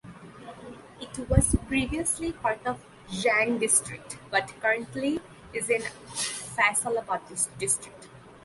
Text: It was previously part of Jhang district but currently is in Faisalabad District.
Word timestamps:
It 0.99 1.29
was 1.29 1.55
previously 1.67 2.31
part 2.33 2.65
of 2.65 2.83
Jhang 3.11 3.59
district 3.59 4.17
but 4.31 4.51
currently 4.59 5.19
is 5.53 5.69
in 5.69 5.81
Faisalabad 5.83 7.19
District. 7.59 8.07